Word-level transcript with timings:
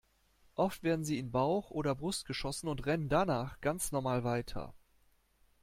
Oft 0.55 0.81
werden 0.81 1.05
sie 1.05 1.19
in 1.19 1.29
Bauch 1.29 1.69
oder 1.69 1.93
Brust 1.93 2.25
geschossen 2.25 2.69
und 2.69 2.87
rennen 2.87 3.07
danach 3.07 3.61
ganz 3.61 3.91
normal 3.91 4.23
weiter. 4.23 4.73